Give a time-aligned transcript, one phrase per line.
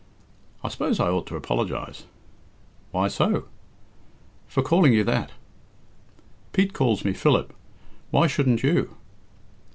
[0.63, 2.07] "I suppose I ought to apologise."
[2.89, 3.45] "Why so?"
[4.47, 5.33] "For calling you that."
[6.53, 7.53] "Pete calls me Philip.
[8.09, 8.95] Why shouldn't you?"